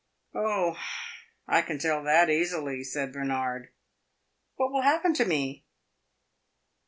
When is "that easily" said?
2.05-2.83